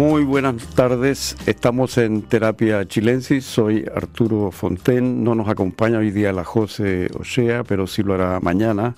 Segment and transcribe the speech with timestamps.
[0.00, 1.36] Muy buenas tardes.
[1.44, 3.44] Estamos en Terapia Chilensis.
[3.44, 5.22] Soy Arturo Fonten.
[5.22, 8.96] No nos acompaña hoy día la José Ochea, pero sí lo hará mañana.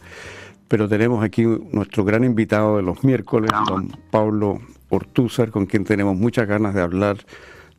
[0.69, 4.61] Pero tenemos aquí nuestro gran invitado de los miércoles, don Pablo
[4.91, 7.17] Ortúzar, con quien tenemos muchas ganas de hablar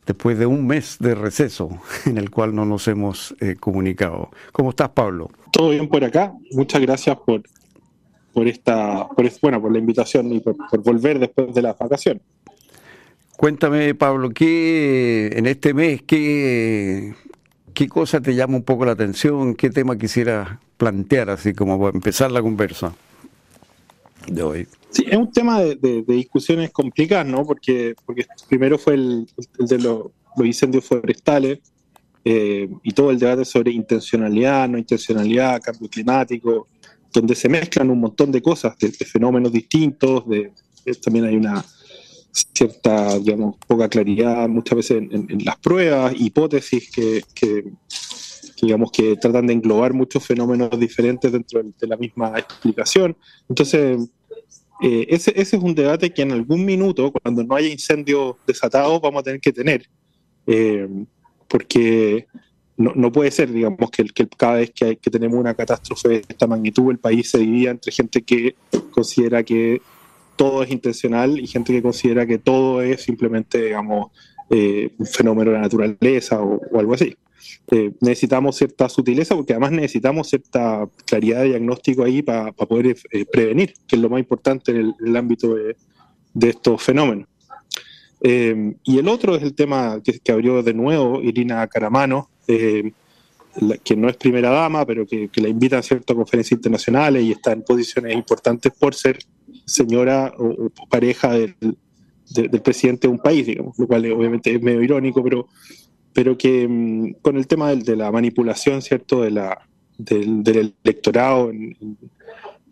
[0.05, 1.69] después de un mes de receso
[2.05, 4.31] en el cual no nos hemos eh, comunicado.
[4.51, 5.31] ¿Cómo estás, Pablo?
[5.53, 6.33] Todo bien por acá.
[6.51, 7.41] Muchas gracias por,
[8.33, 12.21] por esta, por, bueno, por la invitación y por, por volver después de la vacación.
[13.43, 17.13] Cuéntame, Pablo, ¿qué en este mes, qué,
[17.73, 19.53] qué cosa te llama un poco la atención?
[19.55, 22.95] ¿Qué tema quisieras plantear así como para empezar la conversa
[24.29, 24.67] de hoy?
[24.91, 27.45] Sí, es un tema de, discusiones complicadas, ¿no?
[27.45, 29.27] Porque, porque primero fue el,
[29.59, 30.05] de los,
[30.37, 31.59] incendios forestales
[32.23, 36.69] eh, y todo el debate sobre intencionalidad, no intencionalidad, cambio climático,
[37.11, 40.53] donde se mezclan un montón de cosas, de, fenómenos distintos, de,
[41.03, 41.61] también hay una
[42.33, 47.23] cierta, digamos, poca claridad muchas veces en, las pruebas, hipótesis que,
[48.61, 53.15] digamos, que tratan de englobar muchos fenómenos diferentes dentro de la misma explicación.
[53.47, 54.09] Entonces,
[54.81, 58.99] eh, ese, ese, es un debate que en algún minuto, cuando no haya incendios desatados,
[58.99, 59.87] vamos a tener que tener.
[60.47, 60.87] Eh,
[61.47, 62.27] porque
[62.75, 66.25] no, no, puede ser, digamos, que, que cada vez que, que, tenemos una catástrofe de
[66.27, 68.55] esta magnitud, el país se divida entre gente que
[68.91, 69.81] considera que
[70.35, 74.11] todo es intencional y gente que considera que todo es simplemente, digamos,
[74.49, 77.15] eh, un fenómeno de la naturaleza o, algo así.
[77.71, 83.25] Eh, necesitamos cierta sutileza porque además necesitamos cierta claridad de diagnóstico ahí para poder eh,
[83.25, 85.75] prevenir, que es lo más importante en el, ámbito de,
[86.49, 87.27] estos fenómenos.
[88.21, 94.17] y el otro es el tema que, abrió de nuevo Irina Caramano, que no es
[94.17, 98.71] primera dama, pero que, la invita a ciertas conferencias internacionales y está en posiciones importantes
[98.77, 99.19] por ser
[99.65, 101.55] señora o, pareja del,
[102.63, 105.47] presidente de un país, digamos, lo cual obviamente es medio irónico, pero,
[106.13, 111.97] pero que mm, con el tema de la manipulación, ¿cierto?, de la, del, electorado en,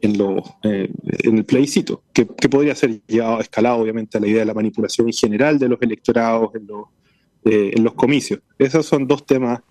[0.01, 0.89] en, lo, eh,
[1.23, 5.13] el plebiscito, que, podría ser llevado escalado, obviamente, a la idea de la manipulación en
[5.13, 6.51] general de los electorados
[7.45, 8.39] eh, en los comicios.
[8.57, 9.61] Esos son dos temas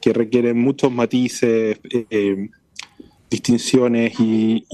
[0.00, 2.48] que requieren muchos matices, eh,
[3.30, 4.64] distinciones y,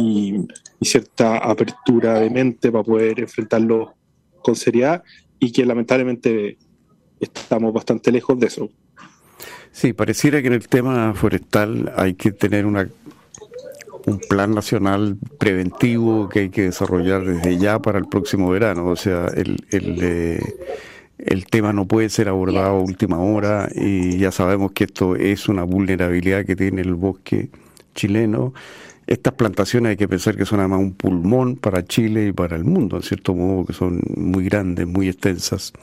[0.85, 3.95] cierta apertura de mente para poder enfrentarlo
[4.43, 5.03] con seriedad
[5.39, 6.59] y que lamentablemente
[7.21, 8.71] estamos bastante lejos de eso.
[9.71, 12.89] Sí, pareciera que en el tema forestal hay que tener una
[14.07, 18.87] un plan nacional preventivo que hay que desarrollar desde ya para el próximo verano.
[18.87, 20.41] O sea, el, el, eh,
[21.19, 25.49] el tema no puede ser abordado a última hora y ya sabemos que esto es
[25.49, 27.51] una vulnerabilidad que tiene el bosque
[27.95, 28.55] chileno.
[29.13, 32.65] Estas plantaciones hay que pensar que son además un pulmón para Chile y para el
[32.65, 35.75] mundo, en cierto modo, que son muy grandes, muy extensas.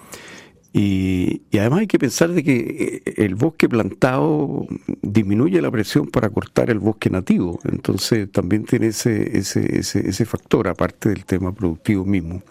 [0.74, 4.66] Y, además hay que pensar de que eh, el bosque plantado
[5.04, 7.60] disminuye la presión para cortar el bosque nativo.
[7.72, 12.42] Entonces también tiene ese, ese, ese, ese factor, aparte del tema productivo mismo.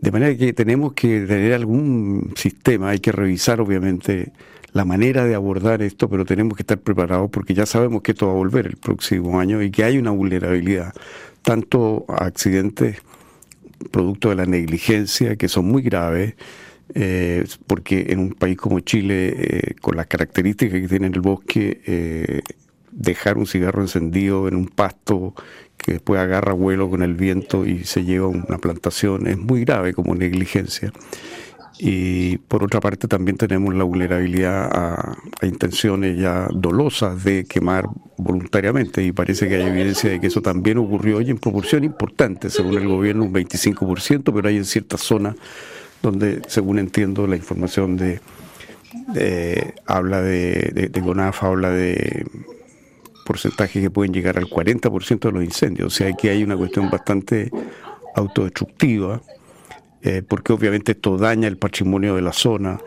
[0.00, 4.32] De manera que tenemos que tener algún sistema, hay que revisar obviamente
[4.72, 8.26] la manera de abordar esto, pero tenemos que estar preparados porque ya sabemos que esto
[8.26, 10.94] va a volver el próximo año y que hay una vulnerabilidad,
[11.42, 13.02] tanto a accidentes
[13.90, 16.34] producto de la negligencia, que son muy graves,
[16.94, 21.80] eh, porque en un país como Chile, eh, con las características que tiene el bosque,
[21.86, 22.42] eh,
[22.90, 25.34] dejar un cigarro encendido en un pasto
[25.76, 29.64] que después agarra vuelo con el viento y se lleva a una plantación, es muy
[29.64, 30.92] grave como negligencia.
[31.84, 39.02] Y por otra parte también tenemos la vulnerabilidad a, intenciones ya dolosas de quemar voluntariamente
[39.02, 42.78] y parece que hay evidencia de que eso también ocurrió hoy en proporción importante, según
[42.78, 45.34] el gobierno un 25%, pero hay en ciertas zonas
[46.02, 48.20] donde, según entiendo la información de,
[49.84, 52.24] habla de, de, de CONAF, habla de
[53.26, 55.88] porcentajes que pueden llegar al 40% de los incendios.
[55.88, 57.50] O sea, aquí hay una cuestión bastante
[58.14, 59.20] autodestructiva,
[60.02, 62.80] eh, porque obviamente esto daña el patrimonio de la zona.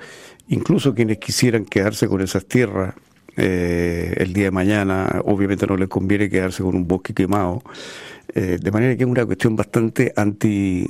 [0.50, 2.94] Incluso quienes quisieran quedarse con esas tierras
[3.38, 7.64] eh, el día de mañana, obviamente no les conviene quedarse con un bosque quemado.
[8.34, 10.88] Eh, de manera que es una cuestión bastante anti,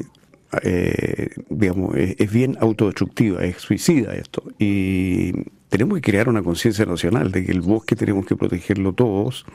[1.49, 4.43] digamos, es, bien autodestructiva, es suicida esto.
[4.57, 5.31] Y
[5.69, 9.45] tenemos que crear una conciencia nacional de que el bosque tenemos que protegerlo todos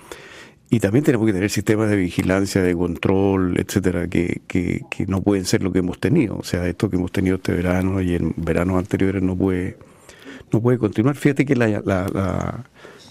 [0.73, 5.45] y también tenemos que tener sistemas de vigilancia, de control, etcétera, que, que, no pueden
[5.45, 6.37] ser lo que hemos tenido.
[6.37, 9.77] O sea, esto que hemos tenido este verano y en veranos anteriores no puede,
[10.53, 11.17] no puede continuar.
[11.17, 12.65] Fíjate que la, la,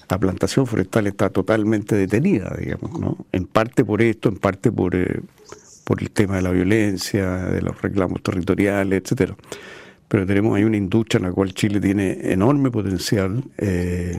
[0.08, 3.18] la, plantación forestal está totalmente detenida, digamos, ¿no?
[3.34, 5.20] En parte por esto, en parte por, eh,
[5.84, 9.36] por el tema de la violencia, de los reclamos territoriales, etcétera.
[10.08, 14.18] pero tenemos ahí una industria en la cual Chile tiene enorme potencial, eh,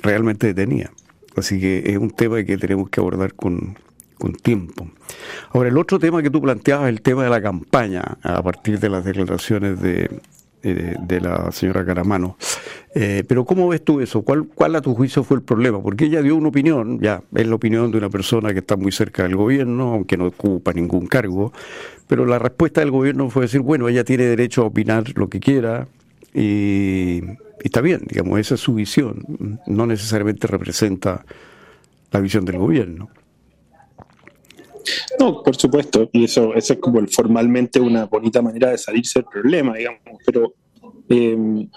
[0.00, 0.92] realmente detenida.
[1.36, 3.76] Así que es un tema que tenemos que abordar con,
[4.18, 4.88] con tiempo.
[5.50, 8.88] Ahora, el otro tema que tú planteabas el tema de la campaña, a partir de
[8.88, 10.10] las declaraciones de,
[10.64, 12.36] eh, de la señora Caramano.
[12.94, 14.22] Eh, pero ¿cómo ves tú eso?
[14.22, 15.82] ¿Cuál, ¿Cuál a tu juicio fue el problema?
[15.82, 18.92] Porque ella dio una opinión, ya, es la opinión de una persona que está muy
[18.92, 21.52] cerca del gobierno, aunque no ocupa ningún cargo,
[22.06, 25.40] pero la respuesta del gobierno fue decir, bueno, ella tiene derecho a opinar lo que
[25.40, 25.88] quiera
[26.34, 27.20] y,
[27.60, 31.24] está bien, digamos, esa es su visión, no necesariamente representa
[32.10, 33.10] la visión del gobierno.
[35.18, 39.26] No, por supuesto, y eso, eso es como formalmente una bonita manera de salirse del
[39.26, 40.54] problema, digamos, pero
[41.08, 41.68] eh,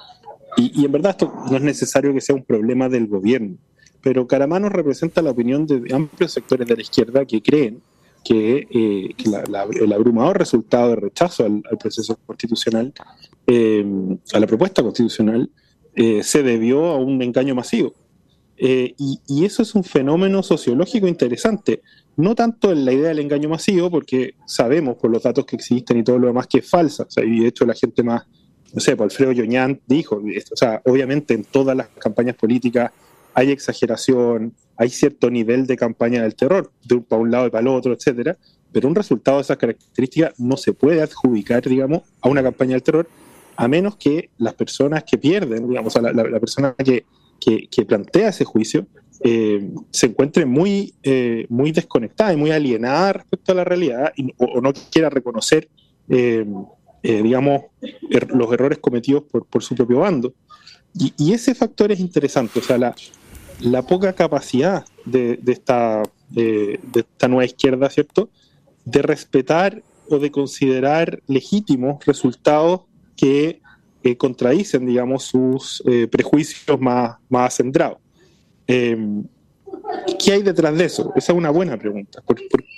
[0.58, 3.58] y, en verdad esto no es necesario que sea un problema del gobierno,
[4.02, 7.82] pero Caramano representa la opinión de amplios sectores de la izquierda que creen
[8.24, 9.16] que, eh,
[9.82, 12.94] el abrumador resultado de rechazo al, proceso constitucional,
[13.48, 13.86] eh,
[14.34, 15.50] a la propuesta constitucional,
[16.24, 17.94] se debió a un engaño masivo.
[18.58, 21.82] y, y, eso es un fenómeno sociológico interesante,
[22.18, 25.98] no tanto en la idea del engaño masivo, porque sabemos por los datos que existen
[25.98, 28.24] y todo lo demás que es falsa, y de hecho la gente más,
[28.74, 32.92] no sé, pues Alfredo Yoñán dijo, o sea, obviamente en todas las campañas políticas
[33.34, 37.50] hay exageración, hay cierto nivel de campaña del terror, de un, para un lado y
[37.50, 38.38] para el otro, etcétera,
[38.72, 42.84] pero un resultado de esas características no se puede adjudicar, digamos, a una campaña del
[42.84, 43.08] terror,
[43.56, 47.06] a menos que las personas que pierden, digamos, la, persona que,
[47.86, 48.88] plantea ese juicio,
[49.24, 54.60] eh, se encuentre muy, eh, muy desconectada y muy alienada respecto a la realidad o,
[54.62, 55.70] no quiera reconocer,
[56.10, 56.46] eh,
[57.02, 57.64] digamos,
[58.10, 60.34] er, los errores cometidos por, su propio bando.
[60.94, 62.96] Y, ese factor es interesante, o sea, la,
[63.60, 68.30] la poca capacidad de, esta, de esta nueva izquierda, ¿cierto?,
[68.86, 72.82] de respetar o de considerar legítimos resultados
[73.16, 73.62] que
[74.18, 77.98] contradicen, digamos, sus prejuicios más, más centrados.
[78.68, 79.24] Em,
[80.24, 81.12] ¿Qué hay detrás de eso?
[81.16, 82.22] Esa es una buena pregunta,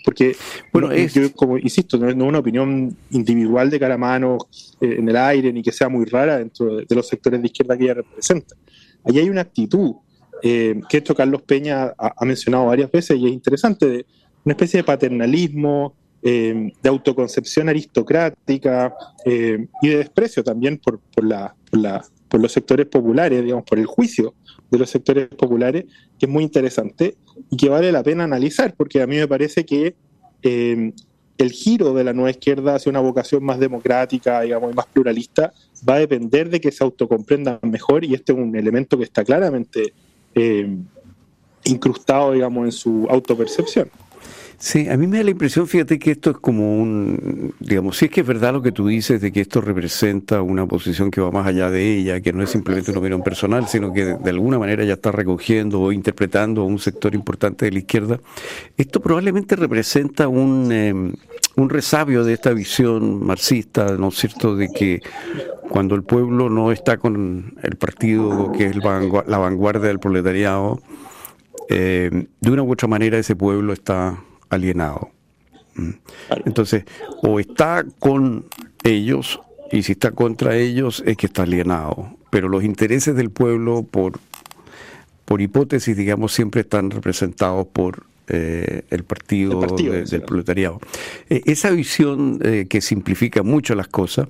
[0.04, 0.36] porque,
[0.72, 4.38] bueno, yo, como insisto, no es una opinión individual de cara mano
[4.82, 7.78] eh, en el aire, ni que sea muy rara dentro de, los sectores de izquierda
[7.78, 8.56] que ella representa.
[9.04, 9.96] Allí hay una actitud
[10.44, 14.06] eh, que esto Carlos Peña ha, mencionado varias veces y es interesante, de
[14.44, 18.94] una especie de paternalismo, em, de autoconcepción aristocrática
[19.26, 21.56] em, y de desprecio también por, la,
[22.28, 24.34] por los sectores populares, digamos, por el juicio
[24.70, 25.86] de los sectores populares,
[26.20, 27.16] que es muy interesante
[27.50, 29.96] y que vale la pena analizar, porque a mí me parece que
[30.44, 30.92] eh,
[31.38, 35.54] el giro de la nueva izquierda hacia una vocación más democrática, digamos, y más pluralista,
[35.88, 39.24] va a depender de que se autocomprendan mejor y este es un elemento que está
[39.24, 39.94] claramente
[40.34, 40.78] eh,
[41.66, 43.90] incrustado, digamos, en su autopercepción.
[44.60, 48.06] Sí, a mí me da la impresión, fíjate que esto es como un, digamos, si
[48.06, 51.22] es que es verdad lo que tú dices de que esto representa una posición que
[51.22, 54.30] va más allá de ella, que no es simplemente una opinión personal, sino que de,
[54.32, 58.20] alguna manera ya está recogiendo o interpretando a un sector importante de la izquierda,
[58.78, 61.14] esto probablemente representa un, em,
[61.56, 65.04] un resabio de esta visión marxista, ¿no es cierto?, de que
[65.70, 70.82] cuando el pueblo no está con el partido que es la vanguardia del proletariado,
[71.70, 74.18] eh, de una u otra manera ese pueblo está
[74.50, 75.12] alienado.
[75.76, 75.92] Mm.
[76.46, 76.86] Entonces,
[77.22, 78.46] o está con
[78.84, 79.40] ellos,
[79.72, 82.16] y si está contra ellos es que está alienado.
[82.30, 84.20] Pero los intereses del pueblo, por,
[85.26, 90.82] por hipótesis, digamos, siempre están representados por eh, el partido, del proletariado.
[91.30, 94.28] Eh, esa visión eh, que simplifica mucho las cosas,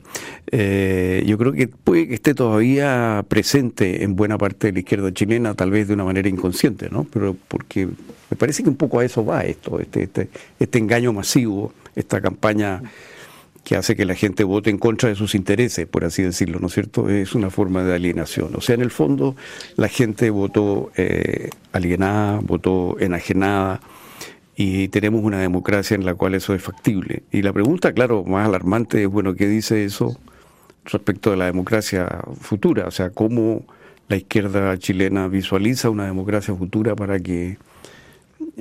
[0.52, 5.56] yo creo que puede que esté todavía presente en buena parte de la izquierda chilena,
[5.56, 7.06] tal vez de una manera inconsciente, ¿no?
[7.12, 7.88] Pero porque
[8.30, 10.30] me parece que un poco a eso va esto, este, este,
[10.60, 12.82] este engaño masivo, esta campaña
[13.64, 16.68] que hace que la gente vote en contra de sus intereses, por así decirlo, ¿no
[16.68, 17.10] es cierto?
[17.10, 18.56] Es una forma de alienación.
[18.56, 19.36] O sea, en el fondo,
[19.76, 23.82] la gente votó eh, alienada, votó enajenada,
[24.60, 27.22] y tenemos una democracia en la cual eso es factible.
[27.32, 30.18] Y la pregunta, claro, más alarmante es, bueno, ¿qué dice eso
[30.86, 32.88] respecto de la democracia futura?
[32.88, 33.66] O sea, ¿cómo
[34.08, 37.58] la izquierda chilena visualiza una democracia futura para que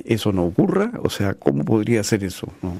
[0.05, 0.91] eso no ocurra?
[1.03, 2.47] O sea, ¿cómo podría ser eso?
[2.61, 2.73] ¿no?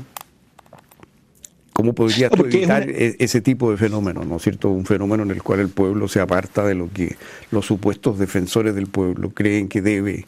[1.74, 4.70] ¿Cómo podría evitar e-, ese tipo de fenómeno, ¿no es cierto?
[4.70, 7.16] Un fenómeno en el cual el pueblo se aparta de lo que
[7.52, 10.26] los supuestos defensores del pueblo creen que debe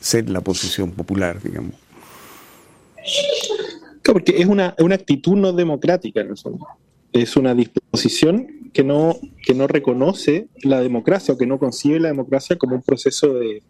[0.00, 1.74] ser la posición popular, digamos.
[4.04, 6.66] porque es una, una actitud no democrática en el fondo.
[7.12, 12.08] Es una disposición que no, que no reconoce la democracia o que no concibe la
[12.08, 13.62] democracia como un proceso de,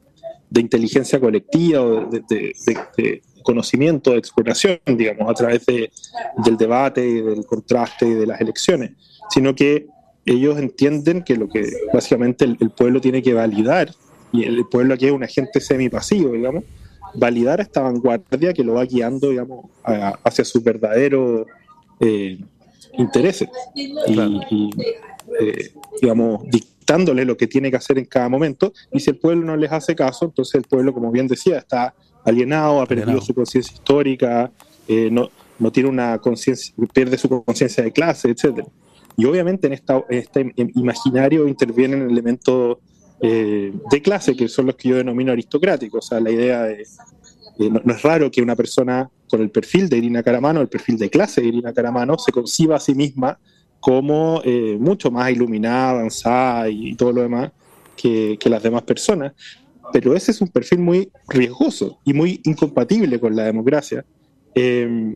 [0.51, 7.47] de inteligencia colectiva o de, de, conocimiento, de exploración, digamos, a través del debate, del
[7.47, 8.93] contraste y de las elecciones,
[9.31, 9.87] sino que
[10.25, 13.93] ellos entienden que lo que básicamente el, pueblo tiene que validar,
[14.33, 16.65] y el, pueblo aquí es un agente semipasivo, digamos,
[17.15, 19.67] validar esta vanguardia que lo va guiando, digamos,
[20.25, 21.47] hacia sus verdaderos
[22.01, 22.39] eh,
[22.99, 23.49] intereses.
[23.75, 24.71] Y,
[25.41, 26.43] eh, digamos,
[26.87, 28.73] dictándole lo que tiene que hacer en cada momento.
[28.93, 31.95] Y si el pueblo no les hace caso, entonces el pueblo, como bien decía, está
[32.25, 34.53] alienado, ha perdido su conciencia histórica,
[34.87, 35.29] eh, no,
[35.59, 38.69] no tiene una conciencia, pierde su conciencia de clase, etcétera.
[39.17, 42.79] Y obviamente en, esta, este imaginario intervienen elementos
[43.21, 46.05] eh, de clase, que son los que yo denomino aristocráticos.
[46.05, 46.85] O sea, la idea de.
[47.71, 51.11] no, es raro que una persona con el perfil de Irina Caramano, el perfil de
[51.11, 53.39] clase de Irina Caramano, se conciba a sí misma
[53.87, 57.53] como eh, mucho más iluminada, avanzada y, todo lo demás
[57.97, 59.33] que, las demás personas.
[59.93, 64.05] Pero ese es un perfil muy riesgoso y muy incompatible con la democracia.
[64.57, 65.15] Eh,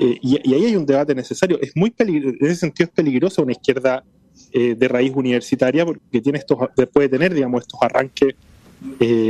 [0.00, 1.56] eh, y, ahí hay un debate necesario.
[1.60, 4.02] Es muy en ese sentido es peligroso una izquierda
[4.50, 6.58] eh, de raíz universitaria porque tiene estos,
[6.92, 8.34] puede tener, digamos, estos arranques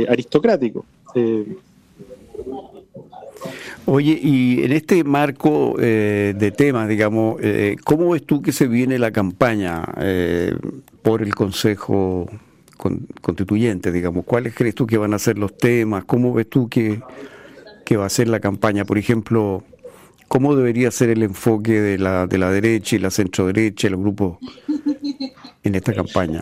[0.09, 0.83] aristocráticos.
[3.85, 7.39] Oye, y en este marco de temas, digamos,
[7.83, 9.83] ¿cómo ves tú que se viene la campaña
[11.01, 12.29] por el Consejo
[13.21, 14.25] Constituyente, digamos?
[14.25, 16.05] ¿Cuáles crees tú que van a ser los temas?
[16.05, 17.01] ¿Cómo ves tú que,
[17.85, 18.85] que va a ser la campaña?
[18.85, 19.63] Por ejemplo,
[20.27, 24.37] ¿Cómo debería ser el enfoque de la, de la derecha y la centro-derecha, los grupos
[25.63, 26.41] en esta campaña?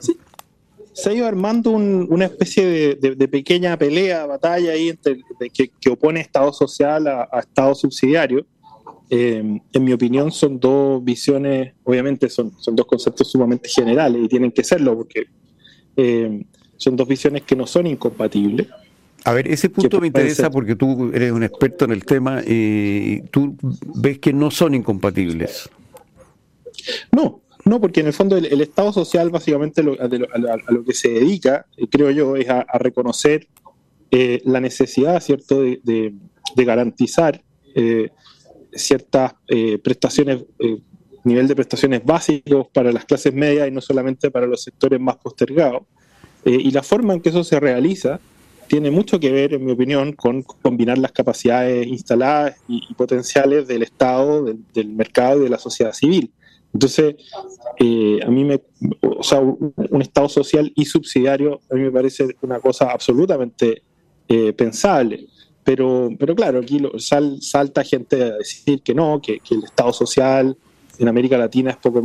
[0.93, 5.21] Se ha ido armando una especie de, pequeña pelea, batalla ahí entre,
[5.51, 8.45] que, opone Estado social a, Estado subsidiario.
[9.09, 14.27] Eh, en mi opinión son dos visiones, obviamente son, son dos conceptos sumamente generales y
[14.27, 15.25] tienen que serlo porque
[15.97, 16.45] eh,
[16.77, 18.67] son dos visiones que no son incompatibles.
[19.25, 23.21] A ver, ese punto me interesa porque tú eres un experto en el tema y
[23.31, 23.55] tú
[23.95, 25.69] ves que no son incompatibles.
[27.11, 29.83] No, no, porque en el fondo el, Estado social básicamente a,
[30.71, 33.47] lo, que se dedica, eh, creo yo, es a, reconocer
[34.11, 36.13] eh, la necesidad, ¿cierto?, de,
[36.55, 37.41] garantizar
[37.73, 38.09] eh,
[38.73, 39.33] ciertas
[39.83, 40.45] prestaciones,
[41.23, 45.17] nivel de prestaciones básicos para las clases medias y no solamente para los sectores más
[45.17, 45.83] postergados.
[46.45, 48.19] y la forma en que eso se realiza
[48.67, 53.83] tiene mucho que ver, en mi opinión, con combinar las capacidades instaladas y, potenciales del
[53.83, 54.43] Estado,
[54.73, 56.31] del, mercado y de la sociedad civil.
[56.73, 57.15] Entonces,
[57.79, 58.61] eh, a mí me,
[59.01, 63.83] o sea, un, Estado social y subsidiario a mí me parece una cosa absolutamente
[64.27, 65.27] eh, pensable.
[65.63, 66.81] Pero, pero claro, aquí
[67.39, 70.57] salta gente a decir que no, que, el Estado social
[70.99, 72.03] en América Latina es poco,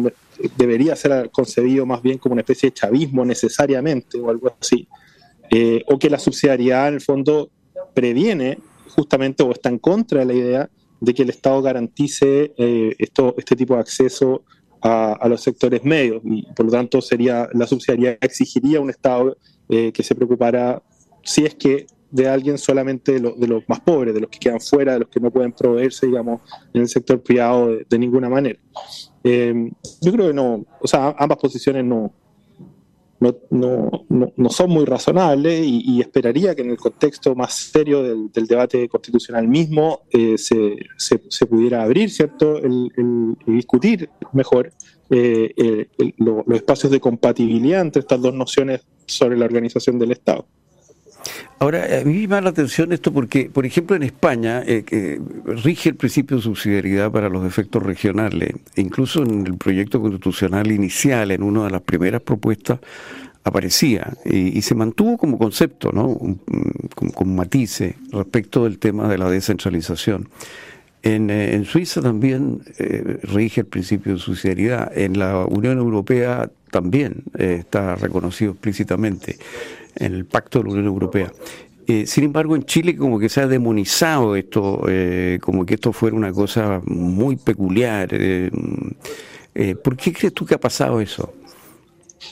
[0.56, 4.86] debería ser concebido más bien como una especie de chavismo necesariamente o algo así.
[5.50, 7.50] Eh, o que la subsidiariedad en el fondo
[7.94, 8.58] previene
[8.90, 10.70] justamente o está en contra de la idea
[11.00, 12.52] de que el Estado garantice
[12.98, 14.42] esto, este tipo de acceso
[14.80, 19.36] a, los sectores medios y por lo tanto sería la subsidiariedad exigiría un Estado
[19.68, 20.82] eh, que se preocupara
[21.22, 24.60] si es que de alguien solamente de, de, los más pobres, de los que quedan
[24.60, 26.40] fuera, de los que no pueden proveerse, digamos,
[26.72, 28.58] en el sector privado de ninguna manera.
[29.22, 32.10] yo creo que no, o sea, ambas posiciones no,
[33.20, 38.46] no, no, no, son muy razonables y, esperaría que en el contexto más serio del,
[38.46, 44.72] debate constitucional mismo eh, se, se, pudiera abrir, ¿cierto?, el, discutir mejor
[45.10, 50.46] eh, los espacios de compatibilidad entre estas dos nociones sobre la organización del Estado.
[51.60, 55.90] Ahora, a mí me llama la atención esto porque, por ejemplo, en España eh, rige
[55.90, 58.54] el principio de subsidiariedad para los efectos regionales.
[58.76, 62.78] incluso en el proyecto constitucional inicial, en una de las primeras propuestas,
[63.42, 66.18] aparecía y, se mantuvo como concepto, ¿no?
[66.94, 70.28] con, matices respecto del tema de la descentralización.
[71.02, 74.96] En, eh, Suiza también eh, rige el principio de subsidiariedad.
[74.96, 79.38] En la Unión Europea también está reconocido explícitamente en
[79.98, 81.32] el pacto de la Unión Europea.
[81.90, 85.94] Eh, sin embargo, en Chile como que se ha demonizado esto, eh, como que esto
[85.94, 88.10] fuera una cosa muy peculiar.
[88.12, 88.50] Eh,
[89.82, 91.32] ¿Por qué crees tú que ha pasado eso?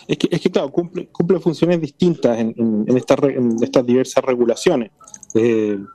[0.07, 4.91] Es que, es que claro, cumple, cumple funciones distintas en, en, estas diversas regulaciones.
[5.35, 5.89] en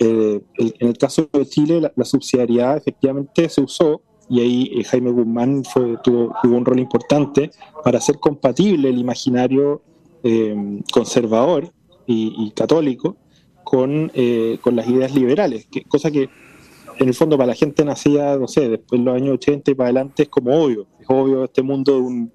[0.00, 6.34] el caso de Chile, la, subsidiariedad efectivamente se usó y ahí Jaime Guzmán fue, tuvo,
[6.42, 7.52] tuvo, un rol importante
[7.84, 9.82] para hacer compatible el imaginario
[10.24, 11.70] eh, conservador
[12.06, 13.16] y, católico
[13.62, 16.28] con, eh, con, las ideas liberales, que, cosa que
[16.98, 19.74] en el fondo para la gente nacida, no sé, después de los años 80 y
[19.74, 22.32] para adelante es como obvio, es obvio este mundo de, un,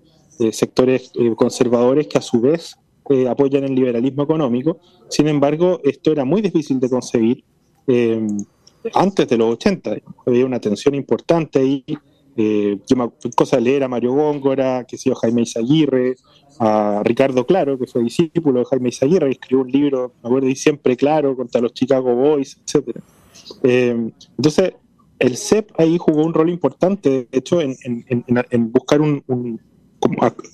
[0.52, 2.78] sectores eh, conservadores que a su vez
[3.28, 4.80] apoyan el liberalismo económico,
[5.10, 7.44] sin embargo esto era muy difícil de conseguir
[8.94, 11.84] antes de los 80, había una tensión importante ahí
[12.42, 16.16] Eh, yo cosa de leer a Mario Góngora, que sé Jaime Izaguirre,
[16.58, 20.48] a Ricardo Claro, que fue discípulo de Jaime Izaguirre, que escribió un libro, me acuerdo,
[20.48, 22.98] y siempre claro, contra los Chicago Boys, etc.
[23.64, 24.74] Eh, entonces,
[25.20, 27.76] el CEP ahí jugó un rol importante, de hecho, en,
[28.72, 29.22] buscar un,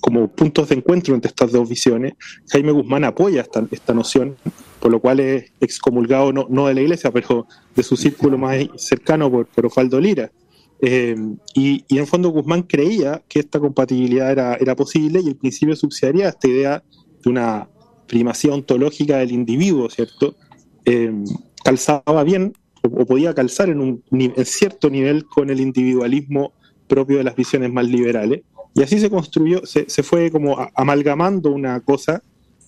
[0.00, 2.14] como, puntos de encuentro entre estas dos visiones.
[2.50, 4.34] Jaime Guzmán apoya esta, esta noción,
[4.80, 8.56] por lo cual es excomulgado no, no de la iglesia, pero de su círculo más
[8.74, 10.32] cercano por, por Lira.
[10.80, 11.16] Eh,
[11.54, 15.74] y, en el fondo Guzmán creía que esta compatibilidad era, era posible y el principio
[15.74, 16.84] subsidiaria esta idea
[17.22, 17.68] de una
[18.06, 20.36] primacía ontológica del individuo, ¿cierto?
[20.84, 21.12] Eh,
[21.64, 22.52] calzaba bien
[22.82, 26.52] o, podía calzar en, un, en cierto nivel con el individualismo
[26.86, 28.42] propio de las visiones más liberales.
[28.74, 32.22] Y así se construyó, se, se fue como amalgamando una cosa,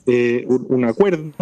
[0.07, 1.33] eh, un, acuerdo,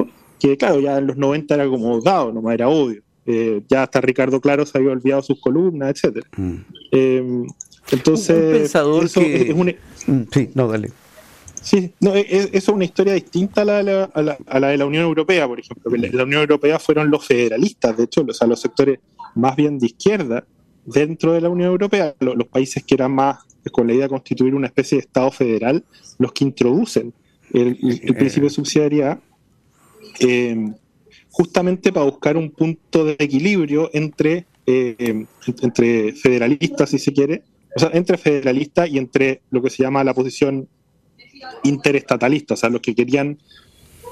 [0.41, 3.03] que claro, ya en los 90 era como dado, nomás era obvio.
[3.27, 6.29] Eh, ya hasta Ricardo Claro se había olvidado sus columnas, etcétera.
[6.37, 6.57] Mm.
[6.93, 7.45] Eh,
[7.91, 9.75] entonces, un pensador eso es un...
[10.07, 10.91] Mm, sí, no, dale.
[11.61, 15.49] Sí, no, e, e, eso es una historia distinta a la, de la Unión Europea,
[15.49, 15.91] por ejemplo.
[15.97, 19.01] la Unión Europea fueron los federalistas, de hecho, o sea, los sectores
[19.35, 20.45] más bien de izquierda
[20.85, 23.39] dentro de la Unión Europea, los, países que eran más
[23.73, 25.85] con la idea de constituir una especie de Estado federal,
[26.19, 27.13] los que introducen
[27.53, 27.77] el,
[28.17, 29.19] principio de subsidiariedad.
[30.21, 30.73] Eh,
[31.37, 35.27] justamente para buscar un punto de equilibrio entre, eh,
[35.61, 37.43] entre federalistas, si se quiere,
[37.77, 40.67] o sea, entre federalistas y entre lo que se llama la posición
[41.63, 43.39] interestatalista, o sea, los que querían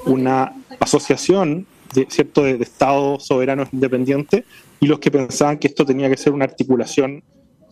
[0.04, 2.42] una asociación de, ¿cierto?
[2.42, 4.44] de, estados soberanos independientes
[4.80, 7.24] y los que pensaban que esto tenía que ser una articulación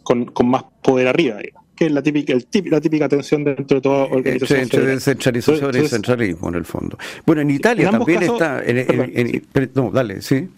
[0.02, 1.40] con, con más poder arriba
[1.82, 4.60] que es la típica, el la típica tensión dentro de toda organización.
[4.60, 6.96] Entre descentralización y centralismo, en el fondo.
[7.26, 8.62] Bueno, en Italia también está.
[9.74, 10.48] no, dale, sí.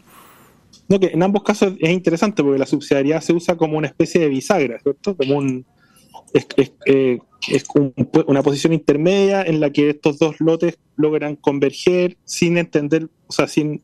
[0.86, 4.20] No, que en ambos casos es interesante porque la subsidiariedad se usa como una especie
[4.20, 5.16] de bisagra, ¿cierto?
[5.16, 5.64] Como un.
[6.34, 7.64] Es, es, eh, es
[8.26, 13.48] una posición intermedia en la que estos dos lotes logran converger sin entender, o sea,
[13.48, 13.80] sin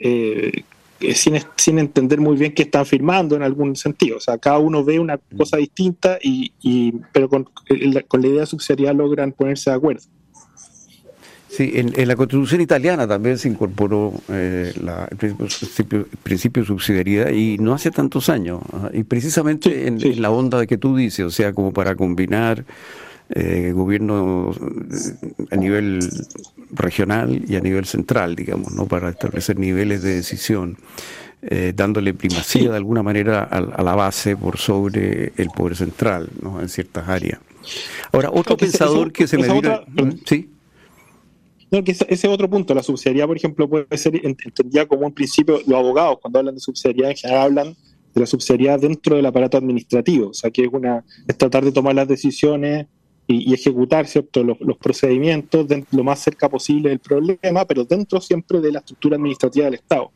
[0.00, 0.64] eh,
[1.00, 4.16] eh, sin, entender muy bien qué están firmando en algún sentido.
[4.16, 5.36] O sea, cada uno ve una mm.
[5.36, 6.52] cosa distinta, y,
[7.12, 7.44] pero con,
[8.08, 10.02] con, la idea de subsidiariedad logran ponerse de acuerdo.
[11.48, 17.72] Sí, en, la Constitución italiana también se incorporó eh, el, principio, de subsidiariedad y no
[17.72, 18.60] hace tantos años.
[18.92, 22.64] Y precisamente en, la onda de que tú dices, o sea, como para combinar
[23.30, 24.52] eh, gobierno
[25.50, 26.00] a nivel
[26.70, 28.86] regional y a nivel central, digamos, ¿no?
[28.86, 30.78] para establecer niveles de decisión,
[31.42, 36.60] eh, dándole primacía de alguna manera a, la base por sobre el poder central ¿no?
[36.60, 37.40] en ciertas áreas.
[38.12, 39.82] Ahora, otro pensador que se me vino...
[40.24, 40.50] ¿Sí?
[41.70, 45.60] No, que ese, otro punto, la subsidiariedad, por ejemplo, puede ser entendida como un principio,
[45.66, 47.76] los abogados cuando hablan de subsidiariedad en general hablan
[48.14, 51.72] de la subsidiariedad dentro del aparato administrativo, o sea, que es, una, es tratar de
[51.72, 52.86] tomar las decisiones
[53.28, 54.42] y, ejecutar ¿cierto?
[54.42, 59.66] Los, procedimientos lo más cerca posible del problema, pero dentro siempre de la estructura administrativa
[59.66, 60.10] del Estado.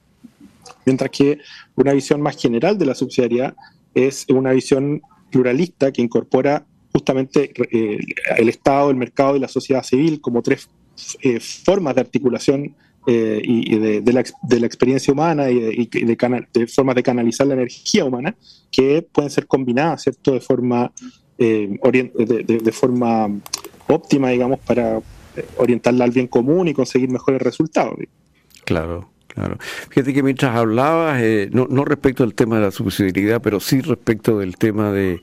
[0.86, 1.38] Mientras que
[1.76, 3.54] una visión más general de la subsidiariedad
[3.94, 7.98] es una visión pluralista que incorpora justamente eh,
[8.38, 10.68] el Estado, el mercado y la sociedad civil como tres
[11.22, 12.74] eh, formas de articulación
[13.06, 17.46] eh, y, de, la, de, la, experiencia humana y, de, de, de, formas de canalizar
[17.46, 18.36] la energía humana
[18.70, 20.30] que pueden ser combinadas ¿cierto?
[20.30, 20.92] de forma
[21.42, 23.28] eh, de, forma
[23.88, 25.00] óptima, digamos, para
[25.56, 27.96] orientarla al bien común y conseguir mejores resultados.
[28.64, 29.08] Claro.
[29.28, 29.56] Claro.
[29.88, 33.80] Fíjate que mientras hablabas, eh, no, no respecto al tema de la subsidiariedad, pero sí
[33.80, 35.22] respecto del tema de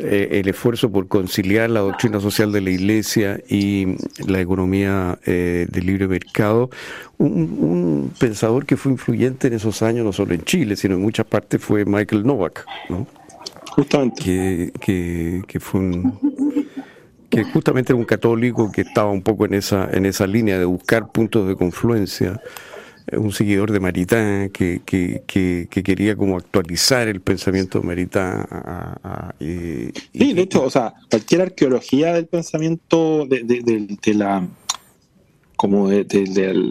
[0.00, 5.80] eh, el esfuerzo por conciliar la doctrina social de la Iglesia y la economía de
[5.82, 6.70] libre mercado,
[7.18, 11.26] un, pensador que fue influyente en esos años, no solo en Chile, sino en muchas
[11.26, 13.06] partes, fue Michael Novak, ¿no?
[13.74, 14.22] Justamente.
[14.22, 16.18] Que, que, fue un,
[17.28, 20.64] que justamente era un católico que estaba un poco en esa, en esa línea de
[20.64, 22.40] buscar puntos de confluencia,
[23.08, 28.46] eh, un seguidor de Maritán que, que, quería como actualizar el pensamiento de Maritán.
[29.40, 34.46] sí, de hecho, o sea, cualquier arqueología del pensamiento de, de, la
[35.56, 36.06] como del,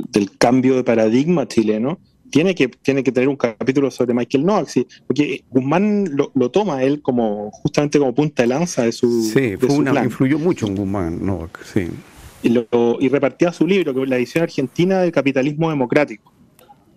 [0.10, 2.00] del cambio de paradigma chileno
[2.34, 4.68] tiene que, tiene que tener un capítulo sobre Michael Novak,
[5.06, 9.22] porque Guzmán lo, toma él como justamente como punta de lanza de su.
[9.22, 11.90] Sí, fue una, influyó mucho en Guzmán Novak, sí.
[12.42, 12.66] Y, lo,
[13.00, 16.34] y repartía su libro, que es la edición argentina del capitalismo democrático.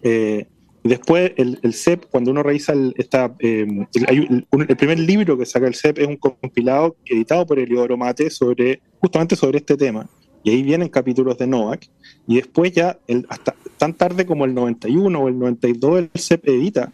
[0.03, 0.47] Eh,
[0.83, 2.95] después el, el, CEP, cuando uno revisa el,
[3.41, 8.31] eh, el, primer libro que saca el CEP es un compilado editado por Eliodoro Mate
[8.31, 10.09] sobre, justamente sobre este tema.
[10.43, 11.91] Y ahí vienen capítulos de Novak.
[12.27, 16.93] Y después ya, hasta tan tarde como el 91 o el 92, el CEP edita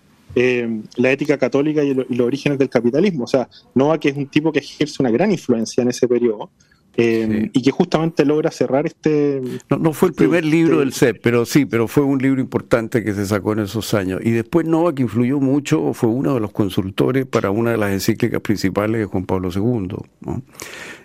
[0.96, 3.24] la ética católica y, los orígenes del capitalismo.
[3.24, 6.50] O sea, Nova, que es un tipo que ejerce una gran influencia en ese periodo,
[6.96, 9.40] eh, y que justamente logra cerrar este...
[9.70, 13.02] No, fue el este primer libro del CEP, pero sí, pero fue un libro importante
[13.02, 14.20] que se sacó en esos años.
[14.22, 17.92] Y después Nova, que influyó mucho, fue uno de los consultores para una de las
[17.92, 19.96] encíclicas principales de Juan Pablo II.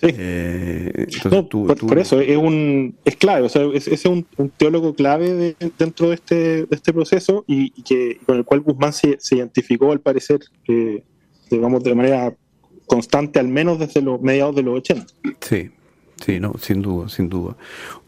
[0.01, 1.07] Eh,
[1.79, 4.25] por, eso, es, un, es clave, o sea, es, un,
[4.57, 9.17] teólogo clave dentro de este, de este proceso y, que con el cual Guzmán se,
[9.31, 11.03] identificó, al parecer, eh,
[11.49, 12.35] digamos, de manera
[12.87, 15.05] constante, al menos desde los mediados de los 80.
[15.41, 15.69] Sí,
[16.23, 17.55] Sí, no, sin duda, sin duda.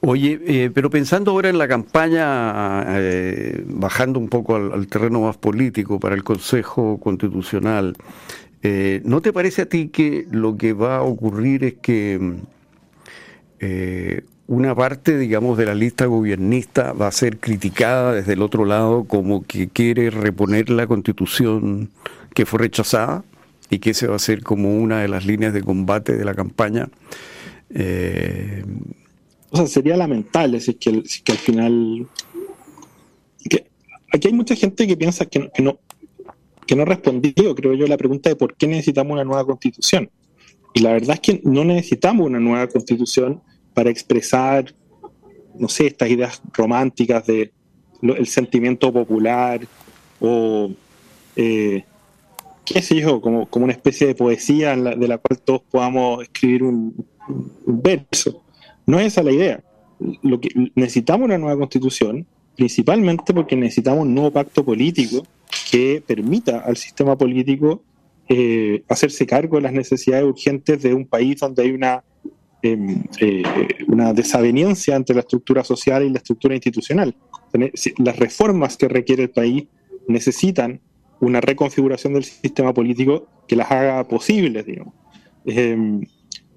[0.02, 5.38] Oye, eh, pero pensando ahora en la campaña, eh, bajando un poco al, terreno más
[5.38, 7.96] político para el Consejo Constitucional,
[8.64, 12.38] eh, ¿no te parece a ti que lo que va a ocurrir es que
[14.48, 19.04] una parte, digamos, de la lista gobiernista va a ser criticada desde el otro lado
[19.04, 21.90] como que quiere reponer la constitución
[22.34, 23.24] que fue rechazada
[23.70, 26.34] y que ese va a ser como una de las líneas de combate de la
[26.34, 26.90] campaña?
[27.74, 28.64] Eh,
[29.52, 32.08] o sea, sería lamentable si que, que al final...
[34.14, 35.80] aquí hay mucha gente que piensa que no, que no,
[36.68, 40.10] que no respondió, creo yo, la pregunta de por qué necesitamos una nueva constitución.
[40.74, 43.42] Y la verdad es que no necesitamos una nueva constitución
[43.74, 44.74] para expresar,
[45.58, 47.52] no sé, estas ideas románticas de
[48.02, 49.62] el sentimiento popular
[50.22, 50.72] o
[51.36, 51.84] eh,
[52.66, 56.64] qué sé yo, como, como una especie de poesía de la cual todos podamos escribir
[56.64, 56.94] un,
[57.66, 58.42] verso.
[58.86, 59.64] No es esa la idea.
[60.22, 65.26] Lo que, necesitamos una nueva constitución, principalmente porque necesitamos un nuevo pacto político
[65.72, 67.84] que permita al sistema político
[68.28, 72.04] eh, hacerse cargo de las necesidades urgentes de un país donde hay una,
[72.62, 73.44] em, eh,
[73.88, 77.16] una desaveniencia entre la estructura social y la estructura institucional.
[77.98, 79.66] Las reformas que requiere el país
[80.08, 80.80] necesitan
[81.20, 84.94] una reconfiguración del sistema político que las haga posibles, digamos.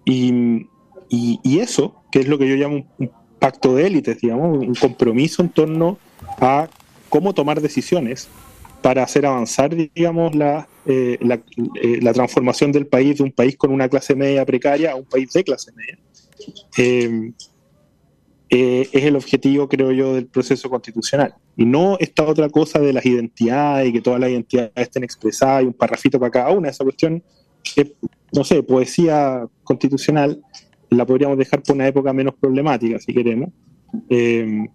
[0.07, 0.69] Em,
[1.09, 4.75] y, y, eso, que es lo que yo llamo un, pacto de élites, digamos, un
[4.75, 5.99] compromiso en torno
[6.41, 6.69] a
[7.09, 8.29] cómo tomar decisiones
[8.83, 11.19] para hacer avanzar, digamos, la, eh,
[11.83, 15.05] eh, la, transformación del país de un país con una clase media precaria a un
[15.05, 15.99] país de clase media.
[16.77, 17.35] Em,
[18.49, 21.35] eh, es el objetivo, creo yo, del proceso constitucional.
[21.57, 25.62] Y no esta otra cosa de las identidades y que todas las identidades estén expresadas
[25.62, 26.69] y un parrafito para cada una.
[26.69, 27.23] Esa cuestión,
[28.33, 30.42] no sé, poesía constitucional,
[30.90, 33.51] la podríamos dejar por una época menos problemática, si queremos.
[34.09, 34.66] Eh,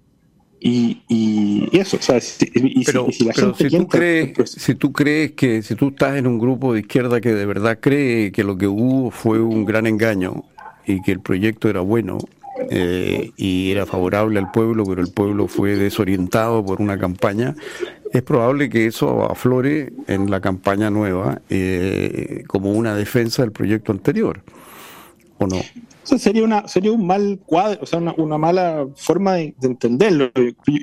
[0.60, 2.46] y, eso, o sea, si,
[2.84, 6.40] pero, si, la gente tú crees, si tú crees que si tú estás en un
[6.40, 10.46] grupo de izquierda que de verdad cree que lo que hubo fue un gran engaño
[10.88, 12.18] y que el proyecto era bueno,
[12.70, 17.56] eh, y era favorable al pueblo, pero el pueblo fue desorientado por una campaña,
[18.14, 23.92] es probable que eso aflore en la campaña nueva eh, como una defensa del proyecto
[23.92, 24.42] anterior,
[25.38, 25.58] ¿o no?
[26.04, 30.32] sería, una, sería un mal cuadro, o sea, una, mala forma de, entenderlo.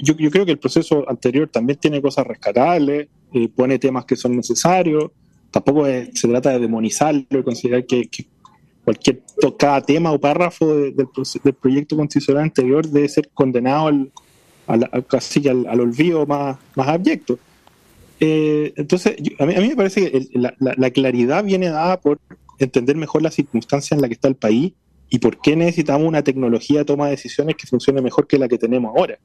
[0.02, 4.16] Yo, yo, creo que el proceso anterior también tiene cosas rescatables, eh, pone temas que
[4.16, 5.10] son necesarios,
[5.50, 8.26] tampoco se trata de demonizarlo y considerar que, que
[8.84, 9.22] cualquier
[9.58, 11.08] cada tema o párrafo del,
[11.60, 13.88] proyecto constitucional anterior debe ser condenado
[14.66, 17.38] al, casi al, olvido más, más abyecto.
[18.20, 22.20] Eh, entonces, a, mí, me parece que la, claridad viene dada por
[22.58, 24.72] entender mejor la circunstancia en la que está el país
[25.10, 28.48] y por qué necesitamos una tecnología de toma de decisiones que funcione mejor que la
[28.48, 29.18] que tenemos ahora.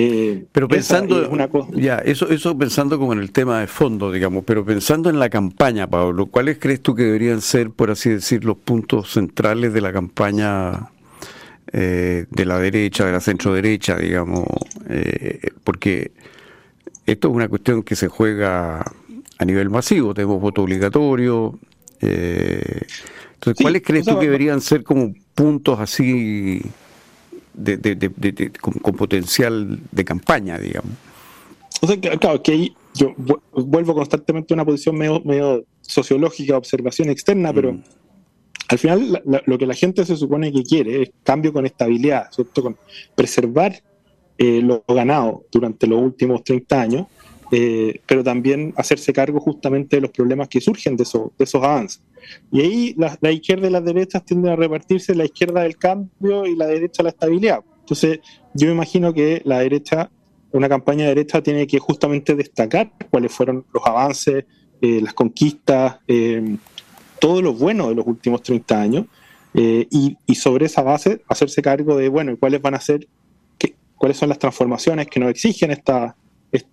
[0.00, 4.44] Eh, pero pensando, una ya, eso, eso pensando como en el tema de fondo, digamos,
[4.44, 8.44] pero pensando en la campaña, Pablo, ¿cuáles crees tú que deberían ser, por así decir,
[8.44, 10.90] los puntos centrales de la campaña
[11.72, 14.46] eh, de la derecha, de la centro derecha, digamos?
[14.88, 16.12] Eh, porque
[17.04, 18.84] esto es una cuestión que se juega
[19.38, 21.58] a nivel masivo, tenemos voto obligatorio.
[22.00, 26.62] entonces, ¿cuáles crees tú que deberían ser como puntos así?
[27.58, 30.92] De, con, potencial de campaña, digamos.
[31.80, 33.14] O sea, claro, que ahí yo
[33.52, 37.82] vuelvo constantemente a una posición medio, medio sociológica, observación externa, pero mm.
[38.68, 42.76] al final lo que la gente se supone que quiere es cambio con estabilidad, con
[43.14, 43.82] preservar
[44.38, 47.06] eh, lo ganado durante los últimos 30 años,
[47.50, 52.02] eh, pero también hacerse cargo justamente de los problemas que surgen de, de esos avances.
[52.50, 56.56] Y ahí la, izquierda y las derechas tienden a repartirse la izquierda del cambio y
[56.56, 57.60] la derecha la estabilidad.
[57.80, 58.20] Entonces,
[58.54, 60.10] yo me imagino que la derecha,
[60.52, 64.44] una campaña de derecha tiene que justamente destacar cuáles fueron los avances,
[64.80, 66.56] eh, las conquistas, eh,
[67.18, 69.06] todo lo bueno de los últimos 30 años,
[69.54, 73.08] eh, y, sobre esa base hacerse cargo de, bueno, cuáles van a ser,
[73.96, 76.14] cuáles son las transformaciones que nos exigen esta,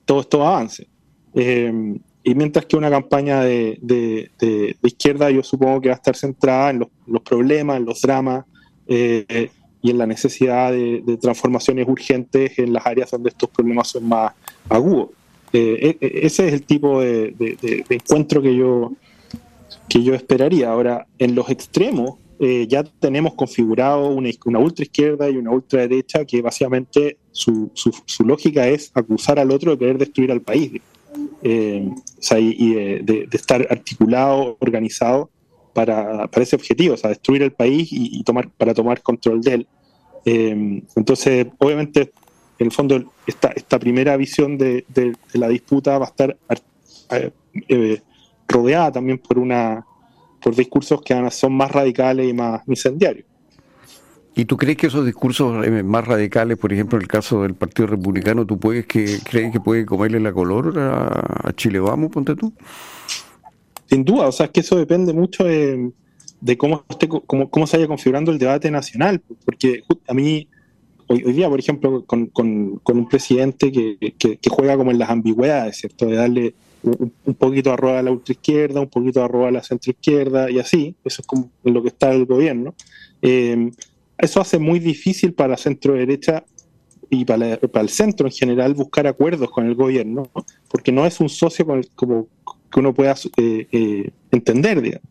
[0.06, 0.88] todos estos avances.
[1.34, 6.70] y mientras que una campaña de, de, izquierda yo supongo que va a estar centrada
[6.72, 8.46] en los, problemas, en los dramas
[8.88, 9.50] eh,
[9.82, 14.34] y en la necesidad de, transformaciones urgentes en las áreas donde estos problemas son más
[14.70, 15.10] agudos.
[15.54, 17.34] Eh, e, e, ese es el tipo de,
[17.90, 18.94] encuentro que yo,
[19.88, 20.72] que yo esperaría.
[20.72, 25.82] Ahora, en los extremos, eh, ya tenemos configurado una, una ultra izquierda y una ultra
[25.82, 30.42] derecha que básicamente su, su, su, lógica es acusar al otro de querer destruir al
[30.42, 30.82] país
[31.44, 31.90] eh,
[32.38, 35.30] y, de, estar articulado, organizado
[35.74, 39.54] para, para, ese objetivo, o sea, destruir el país y, tomar para tomar control de
[39.54, 39.68] él.
[40.26, 42.12] Eh, entonces, obviamente,
[42.60, 44.86] en el fondo, esta, esta primera visión de,
[45.34, 46.38] la disputa va a estar
[47.70, 48.02] eh,
[48.48, 49.86] rodeada también por una
[50.46, 53.26] por discursos que son más radicales y más incendiarios.
[54.36, 57.56] ¿Y tú crees que esos discursos eh, más radicales, por ejemplo, en el caso del
[57.56, 62.36] Partido Republicano, tú puedes que crees que puede comerle la color a, Chile Vamos, ponte
[62.36, 62.54] tú?
[63.90, 65.92] Sin duda, o sea, es que eso depende mucho de,
[66.60, 70.48] cómo, esté, cómo, cómo, se vaya configurando el debate nacional, porque a mí,
[71.08, 76.06] hoy, día, por ejemplo, con, un presidente que, juega como en las ambigüedades, ¿cierto?
[76.06, 76.54] De darle
[76.86, 81.22] un, poquito arroba a la ultraizquierda, un poquito arroba a la centroizquierda y así, eso
[81.22, 82.74] es como lo que está el gobierno.
[83.22, 83.72] Eh,
[84.18, 86.44] eso hace muy difícil para la centro derecha
[87.10, 90.30] y para, el centro en general buscar acuerdos con el gobierno,
[90.70, 92.28] porque no es un socio con el, como
[92.72, 95.10] que uno pueda eh, eh, entender, digamos.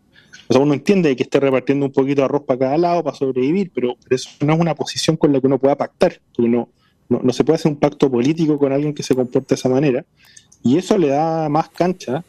[0.48, 3.16] O sea, uno entiende que esté repartiendo un poquito de arroz para cada lado para
[3.16, 6.68] sobrevivir, pero, eso no es una posición con la que uno pueda pactar, porque no,
[7.08, 10.04] no, se puede hacer un pacto político con alguien que se comporte de esa manera,
[10.64, 12.24] y eso le da más cancha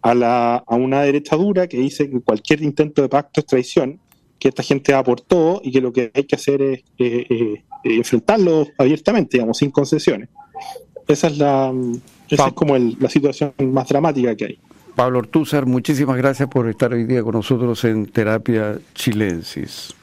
[0.00, 3.98] a, la, a una derecha dura que dice que cualquier intento de pacto es traición,
[4.38, 7.26] que esta gente va por todo y que lo que hay que hacer es eh,
[7.28, 10.30] eh, enfrentarlo abiertamente, digamos, sin concesiones.
[11.06, 11.74] Esa es la
[12.30, 14.58] esa es como la situación más dramática que hay.
[14.94, 19.94] Pablo Ortúzar, muchísimas gracias por estar hoy día con nosotros en Terapia Chilensis.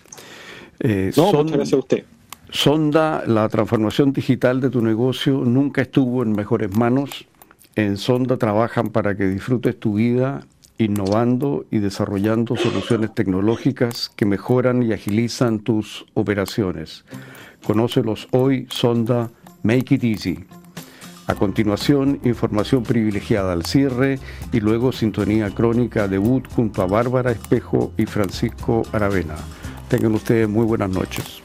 [0.80, 2.04] Eh, no, muchas gracias a usted.
[2.50, 7.26] Sonda, la transformación digital de tu negocio nunca estuvo en mejores manos.
[7.78, 10.48] En Sonda trabajan para que disfrutes tu vida
[10.80, 17.06] innovando y desarrollando soluciones tecnológicas que mejoran y agilizan tus operaciones.
[17.64, 19.30] Conócelos hoy, Sonda
[19.62, 20.46] Make It Easy.
[21.28, 24.18] A continuación, información privilegiada al cierre
[24.52, 29.36] y luego sintonía crónica debut junto a Bárbara Espejo y Francisco Aravena.
[29.88, 31.44] Tengan ustedes muy buenas noches.